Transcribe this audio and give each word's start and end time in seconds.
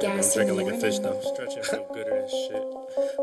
gas. 0.00 0.34
Drinking 0.34 0.56
like 0.56 0.74
a 0.74 0.78
fish 0.78 0.98
though. 0.98 1.20
Stretching 1.20 1.62
feel 1.62 1.86
gooder 1.92 2.14
and 2.16 2.30
shit. 2.30 2.62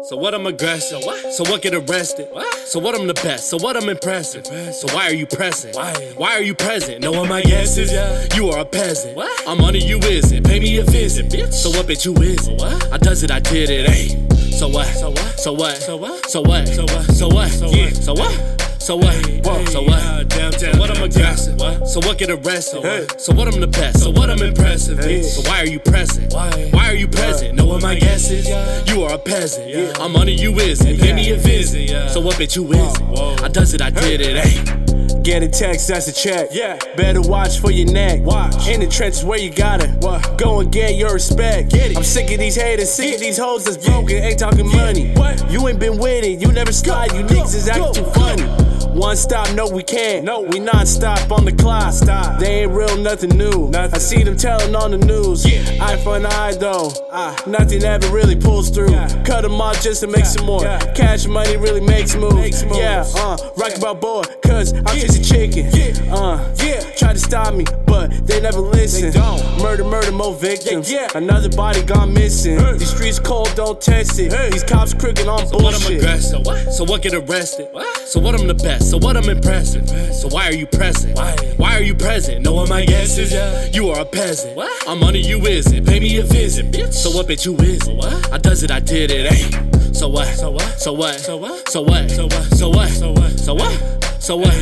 So 0.07 0.17
what? 0.17 0.33
I'm 0.33 0.45
aggressive. 0.45 1.01
So 1.01 1.07
what? 1.07 1.33
So 1.33 1.43
what? 1.43 1.61
Get 1.61 1.73
arrested. 1.73 2.27
What? 2.31 2.53
So 2.55 2.79
what? 2.79 2.95
I'm 2.95 3.07
the 3.07 3.13
best. 3.13 3.49
So 3.49 3.57
what? 3.57 3.75
I'm 3.77 3.89
impressive. 3.89 4.45
So 4.45 4.87
why 4.93 5.07
are 5.07 5.13
you 5.13 5.25
pressing? 5.25 5.73
Why? 5.73 5.93
Why 6.15 6.33
are 6.33 6.41
you 6.41 6.55
present? 6.55 7.01
No 7.01 7.11
one 7.11 7.29
my 7.29 7.41
guesses. 7.41 7.91
Yeah. 7.91 8.27
You 8.35 8.49
are 8.49 8.59
a 8.59 8.65
peasant. 8.65 9.15
What? 9.15 9.47
I'm 9.47 9.61
under 9.61 9.79
you 9.79 9.99
isn't. 9.99 10.45
Pay 10.45 10.59
me 10.59 10.77
a 10.77 10.83
visit, 10.83 11.27
bitch. 11.27 11.53
So 11.53 11.69
what? 11.69 11.87
Bitch, 11.87 12.05
you 12.05 12.13
is 12.23 12.49
What? 12.49 12.91
I 12.91 12.97
does 12.97 13.23
it. 13.23 13.31
I 13.31 13.39
did 13.39 13.69
it. 13.69 13.89
Hey. 13.89 14.51
So 14.51 14.67
what? 14.67 14.87
So 14.87 15.09
what? 15.09 15.39
So 15.39 15.53
what? 15.53 15.77
So 15.77 15.97
what? 15.97 16.29
So 16.29 16.41
what? 16.41 16.67
So 16.67 16.83
what? 16.83 17.03
So 17.05 17.27
what? 17.27 17.49
So 17.51 17.67
what? 17.67 17.75
Yeah. 17.75 17.89
So 17.89 18.13
what? 18.13 18.54
So 18.85 18.97
what? 18.97 19.15
Whoa, 19.43 19.65
so 19.65 19.81
what? 19.81 20.31
So 20.31 20.77
what 20.77 20.95
I'm 20.95 21.01
aggressive? 21.01 21.59
What? 21.59 21.89
So 21.89 21.99
what 22.01 22.19
get 22.19 22.29
arrested? 22.29 22.83
Hey. 22.83 23.07
So 23.17 23.33
what 23.33 23.47
I'm 23.47 23.59
the 23.59 23.65
best? 23.65 24.03
So 24.03 24.11
what 24.11 24.29
I'm 24.29 24.39
impressive? 24.43 24.99
Hey. 24.99 25.23
So 25.23 25.41
why 25.49 25.61
are 25.61 25.65
you 25.65 25.79
present? 25.79 26.31
Why? 26.31 26.69
Why 26.69 26.89
are 26.89 26.93
you 26.93 27.07
present? 27.07 27.55
Know 27.55 27.65
what 27.65 27.81
my 27.81 27.95
guess 27.95 28.29
is? 28.29 28.47
You 28.87 29.01
are 29.05 29.15
a 29.15 29.17
peasant. 29.17 29.67
Yeah. 29.67 29.91
I'm 29.99 30.11
money 30.11 30.33
you 30.33 30.53
isn't. 30.59 30.99
Pay 30.99 31.13
me 31.13 31.31
a 31.31 31.35
visit. 31.35 32.11
So 32.11 32.21
what 32.21 32.35
bitch 32.35 32.57
you 32.57 32.71
is? 32.73 33.41
I 33.41 33.47
does 33.47 33.73
it, 33.73 33.81
I 33.81 33.89
did 33.89 34.21
it. 34.21 34.37
Hey. 34.37 35.21
Get 35.23 35.41
a 35.41 35.47
text, 35.47 35.87
that's 35.87 36.07
a 36.07 36.13
check. 36.13 36.49
Yeah. 36.51 36.77
Better 36.95 37.21
watch 37.21 37.57
for 37.57 37.71
your 37.71 37.91
neck. 37.91 38.21
Watch. 38.21 38.67
In 38.67 38.81
the 38.81 38.87
trenches 38.87 39.25
where 39.25 39.39
you 39.39 39.49
gotta. 39.49 39.87
What? 39.93 40.37
Go 40.37 40.59
and 40.59 40.71
get 40.71 40.93
your 40.93 41.11
respect. 41.13 41.71
Get 41.71 41.89
it. 41.89 41.97
I'm 41.97 42.03
sick 42.03 42.29
of 42.29 42.37
these 42.37 42.55
haters, 42.55 42.93
sick 42.93 43.07
yeah. 43.07 43.15
of 43.15 43.19
these 43.21 43.37
hoes 43.39 43.65
that's 43.65 43.83
broken, 43.83 44.17
ain't 44.17 44.37
talking 44.37 44.69
yeah. 44.69 44.75
money. 44.75 45.11
What? 45.15 45.51
You 45.51 45.67
ain't 45.67 45.79
been 45.79 45.97
with 45.97 46.23
it, 46.23 46.39
you 46.39 46.51
never 46.51 46.71
slide, 46.71 47.13
you 47.13 47.23
niggas 47.23 47.55
is 47.55 47.67
acting 47.67 48.03
too 48.03 48.11
funny. 48.11 48.74
One 48.95 49.17
stop, 49.17 49.53
no, 49.55 49.67
we 49.67 49.83
can't. 49.83 50.23
No, 50.23 50.39
we 50.39 50.57
non 50.57 50.85
stop 50.85 51.29
on 51.29 51.43
the 51.43 51.51
clock. 51.51 51.91
Stop. 51.91 52.39
They 52.39 52.61
ain't 52.61 52.71
real, 52.71 52.95
nothing 52.95 53.37
new. 53.37 53.67
Nothing. 53.67 53.93
I 53.93 53.97
see 53.97 54.23
them 54.23 54.37
telling 54.37 54.73
on 54.73 54.91
the 54.91 54.97
news. 54.97 55.45
Yeah. 55.45 55.83
Eye 55.85 55.97
for 55.97 56.15
an 56.15 56.25
eye, 56.25 56.53
though. 56.53 56.93
Uh, 57.11 57.35
nothing 57.45 57.83
ever 57.83 58.07
really 58.07 58.37
pulls 58.37 58.69
through. 58.69 58.91
Yeah. 58.91 59.23
Cut 59.25 59.41
them 59.41 59.59
off 59.59 59.83
just 59.83 59.99
to 60.01 60.07
make 60.07 60.19
yeah. 60.19 60.23
some 60.23 60.45
more. 60.45 60.63
Yeah. 60.63 60.93
Cash 60.93 61.27
money 61.27 61.57
really 61.57 61.81
makes 61.81 62.15
moves. 62.15 62.35
Makes 62.35 62.63
moves. 62.63 62.77
Yeah, 62.77 63.03
uh, 63.17 63.37
rock 63.57 63.75
about 63.75 63.99
boy, 63.99 64.23
cause 64.41 64.71
I'm 64.71 64.95
yeah. 64.95 65.05
just 65.07 65.19
a 65.19 65.33
chicken. 65.33 65.69
Yeah. 65.73 66.15
Uh, 66.15 66.55
yeah. 66.63 66.79
Try 66.95 67.11
to 67.11 67.19
stop 67.19 67.53
me, 67.53 67.65
but 67.85 68.25
they 68.25 68.39
never 68.39 68.61
listen. 68.61 69.11
They 69.11 69.19
don't. 69.19 69.61
Murder, 69.61 69.83
murder, 69.83 70.13
more 70.13 70.33
victims. 70.33 70.89
Yeah. 70.89 71.09
yeah. 71.11 71.17
Another 71.17 71.49
body 71.49 71.83
gone 71.83 72.13
missing. 72.13 72.59
Hey. 72.59 72.77
These 72.77 72.95
streets 72.95 73.19
cold, 73.19 73.51
don't 73.55 73.81
test 73.81 74.17
it. 74.19 74.31
Hey. 74.31 74.51
These 74.51 74.63
cops 74.63 74.93
crooked 74.93 75.27
on 75.27 75.47
so 75.47 75.59
bullshit. 75.59 75.63
What 75.63 75.85
I'm 75.85 75.97
aggressive. 75.97 76.31
So 76.31 76.39
what? 76.39 76.73
So 76.73 76.83
what 76.85 77.01
get 77.01 77.13
arrested? 77.13 77.67
What? 77.73 78.07
So 78.07 78.21
what 78.21 78.39
I'm 78.39 78.47
the 78.47 78.53
best. 78.53 78.84
So 78.85 78.99
what 78.99 79.17
I'm 79.17 79.27
impressive. 79.27 79.89
So 80.13 80.27
why 80.27 80.47
are 80.47 80.53
you 80.53 80.67
present? 80.67 81.17
Why? 81.17 81.35
Why 81.57 81.75
are 81.75 81.81
you 81.81 81.95
present? 81.95 82.43
No 82.43 82.53
one 82.53 82.69
my 82.69 82.85
guess 82.85 83.17
is 83.17 83.33
you 83.75 83.89
are 83.89 84.01
a 84.01 84.05
peasant. 84.05 84.55
What? 84.55 84.87
I'm 84.87 84.99
money 84.99 85.19
you 85.19 85.39
isn't. 85.39 85.85
Pay 85.85 85.99
me 85.99 86.17
a 86.17 86.23
visit, 86.23 86.71
bitch. 86.71 86.93
So 86.93 87.09
what 87.09 87.27
bitch 87.27 87.45
you 87.45 87.55
is? 87.55 87.83
What? 87.89 88.31
I 88.31 88.37
does 88.37 88.61
it, 88.61 88.69
I 88.69 88.79
did 88.79 89.09
it. 89.11 89.33
Hey. 89.33 89.91
So 89.91 90.07
what? 90.07 90.27
So 90.27 90.51
what? 90.51 90.79
So 90.79 90.93
what? 90.93 91.19
So 91.19 91.35
what? 91.35 91.67
So 91.67 91.81
what? 91.81 92.11
So 92.11 92.27
what? 92.27 92.45
So 92.53 92.69
what? 92.69 92.89
So 92.89 93.11
what? 93.11 93.39
So 93.39 93.53
what? 93.55 94.04
So 94.25 94.37
what? 94.37 94.53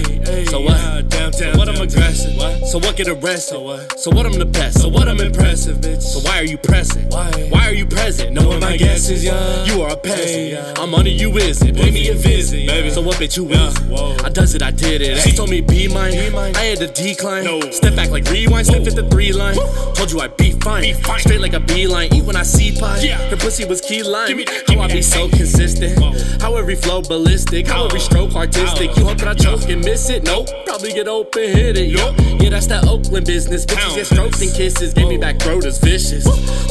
So 0.49 0.59
what? 0.59 0.75
Uh, 0.75 1.01
downtown, 1.03 1.53
so 1.53 1.57
what 1.57 1.69
I'm 1.69 1.81
aggressive. 1.81 2.35
What? 2.35 2.67
So 2.67 2.79
what 2.79 2.97
get 2.97 3.07
arrested? 3.07 3.53
So 3.53 3.61
what? 3.61 3.97
So 3.97 4.11
what 4.11 4.25
I'm 4.25 4.33
the 4.33 4.43
best. 4.43 4.81
So 4.81 4.89
what 4.89 5.07
I'm 5.07 5.21
impressive, 5.21 5.77
bitch. 5.77 6.01
So 6.01 6.19
why 6.19 6.39
are 6.39 6.43
you 6.43 6.57
pressing? 6.57 7.07
Why? 7.07 7.31
Why 7.49 7.69
are 7.69 7.73
you 7.73 7.85
present? 7.85 8.33
No 8.33 8.45
one 8.45 8.59
my 8.59 8.75
guess 8.75 9.09
is 9.09 9.23
young. 9.23 9.65
You 9.67 9.81
are 9.83 9.93
a 9.93 9.95
peasant. 9.95 10.77
Uh, 10.77 10.81
I'm 10.81 10.89
money 10.89 11.11
you 11.11 11.31
is 11.37 11.61
it? 11.61 11.77
Pay 11.77 11.91
me 11.91 12.09
a 12.09 12.13
visit, 12.13 12.67
baby. 12.67 12.89
So 12.89 12.99
what 12.99 13.15
bitch 13.15 13.37
you 13.37 13.47
is? 13.51 13.79
Whoa. 13.83 14.17
I 14.25 14.27
does 14.27 14.53
it, 14.53 14.61
I 14.61 14.71
did 14.71 15.01
it. 15.01 15.19
She 15.19 15.31
told 15.31 15.49
me 15.49 15.61
be 15.61 15.87
mine. 15.87 16.13
I 16.13 16.63
had 16.65 16.79
to 16.79 16.87
decline. 16.87 17.45
No. 17.45 17.61
Step 17.71 17.95
back 17.95 18.09
like 18.09 18.29
rewind. 18.29 18.67
Step 18.67 18.85
at 18.85 18.95
the 18.97 19.07
three 19.09 19.31
line. 19.31 19.55
Woo. 19.55 19.93
Told 19.93 20.11
you 20.11 20.19
I 20.19 20.27
be 20.27 20.51
fine. 20.51 20.81
be 20.81 20.91
fine. 20.91 21.19
Straight 21.21 21.39
like 21.39 21.53
a 21.53 21.61
beeline. 21.61 22.13
Eat 22.13 22.25
when 22.25 22.35
I 22.35 22.43
see 22.43 22.77
pie. 22.77 22.99
Yeah. 22.99 23.15
Her 23.29 23.37
pussy 23.37 23.63
was 23.63 23.79
key 23.79 24.03
lime. 24.03 24.27
Give 24.27 24.35
me 24.35 24.43
that, 24.43 24.67
give 24.67 24.77
How 24.77 24.87
me 24.87 24.91
I 24.91 24.95
be 24.95 25.01
so 25.01 25.29
consistent. 25.29 26.01
Whoa. 26.01 26.11
How 26.41 26.57
every 26.57 26.75
flow 26.75 27.01
ballistic. 27.01 27.67
How 27.67 27.85
every 27.85 28.01
stroke 28.01 28.35
artistic. 28.35 28.97
You 28.97 29.05
hope 29.05 29.19
that 29.19 29.29
I 29.29 29.33
choke 29.35 29.52
choke 29.57 29.69
and 29.69 29.83
miss 29.83 30.09
it? 30.09 30.23
Nope. 30.23 30.49
Probably 30.65 30.93
get 30.93 31.07
open, 31.07 31.43
it. 31.43 31.89
Yup. 31.89 32.15
Yeah, 32.41 32.49
that's 32.49 32.67
that 32.67 32.87
Oakland 32.87 33.25
business. 33.25 33.65
Bitches 33.65 33.95
get 33.95 34.05
strokes 34.05 34.41
and 34.41 34.53
kisses. 34.53 34.93
Gave 34.93 35.07
me 35.07 35.17
back 35.17 35.37
throaters 35.37 35.81
vicious. 35.81 36.23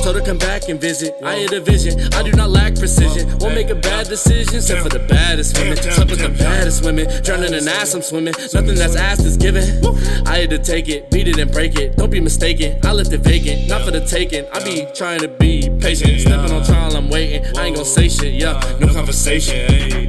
Told 0.03 0.17
her 0.17 0.23
come 0.23 0.39
back 0.39 0.69
and 0.69 0.81
visit. 0.81 1.15
I 1.23 1.37
hit 1.37 1.53
a 1.53 1.61
vision. 1.61 2.13
I 2.15 2.23
do 2.23 2.33
not 2.33 2.51
lack 2.51 2.75
precision. 2.75 3.29
Won't 3.39 3.55
make 3.55 3.71
a 3.71 3.75
bad 3.75 4.09
decision. 4.09 4.57
Except 4.57 4.83
for 4.83 4.89
the 4.89 5.05
baddest 5.07 5.59
women. 5.59 5.77
Slept 5.77 6.11
with 6.11 6.21
the 6.21 6.29
baddest 6.31 6.85
women. 6.85 7.07
Drowning 7.23 7.55
in 7.55 7.69
ass, 7.69 7.95
I'm 7.95 8.03
swimming. 8.03 8.35
Nothing 8.53 8.75
that's 8.75 8.97
asked 8.97 9.25
is 9.25 9.37
given. 9.37 9.65
I 10.27 10.39
had 10.39 10.51
to 10.51 10.59
take 10.59 10.89
it, 10.89 11.11
beat 11.11 11.29
it 11.29 11.39
and 11.39 11.51
break 11.51 11.77
it. 11.79 11.97
Don't 11.97 12.11
be 12.11 12.21
mistaken. 12.21 12.79
I 12.85 12.93
left 12.93 13.13
it 13.13 13.21
vacant. 13.21 13.69
Not 13.69 13.85
for 13.85 13.91
the 13.91 14.05
taking. 14.05 14.45
I 14.53 14.63
be 14.65 14.87
trying 14.95 15.21
to 15.21 15.29
be 15.29 15.71
patient. 15.81 16.21
Stepping 16.21 16.53
on 16.53 16.65
trial, 16.65 16.97
I'm 16.97 17.09
waiting. 17.09 17.45
I 17.57 17.67
ain't 17.67 17.77
gonna 17.77 17.85
say 17.85 18.09
shit, 18.09 18.35
yeah. 18.35 18.61
No 18.81 18.89
conversation. 18.93 20.02